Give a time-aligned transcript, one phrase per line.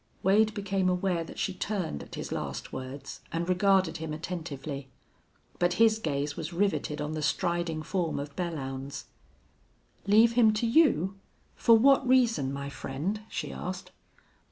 [0.23, 4.89] Wade became aware that she turned at his last words and regarded him attentively.
[5.59, 9.03] But his gaze was riveted on the striding form of Belllounds.
[10.07, 11.19] "Leave him to you?
[11.55, 13.91] For what reason, my friend?" she asked.